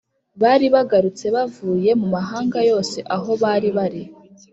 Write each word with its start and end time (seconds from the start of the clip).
bari 0.41 0.65
bagarutse 0.75 1.25
bavuye 1.35 1.91
mu 2.01 2.07
mahanga 2.15 2.59
yose 2.69 2.97
aho 3.15 3.29
baribari 3.41 4.01